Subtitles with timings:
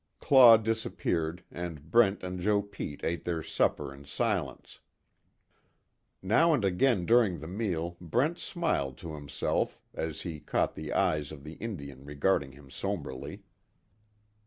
[0.19, 4.79] Claw disappeared and Brent and Joe Pete ate their supper in silence.
[6.23, 11.31] Now and again during the meal Brent smiled to himself as he caught the eyes
[11.31, 13.43] of the Indian regarding him sombrely.